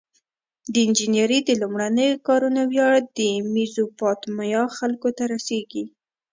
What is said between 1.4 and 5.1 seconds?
د لومړنیو کارونو ویاړ د میزوپتامیا خلکو